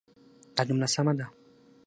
دا 0.55 0.61
جمله 0.67 0.87
سمه 0.93 1.13
ده. 1.19 1.25